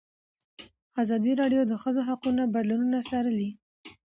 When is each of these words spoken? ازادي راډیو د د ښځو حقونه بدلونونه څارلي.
ازادي 1.01 1.31
راډیو 1.41 1.61
د 1.65 1.69
د 1.71 1.73
ښځو 1.81 2.01
حقونه 2.09 2.43
بدلونونه 2.55 2.99
څارلي. 3.09 3.49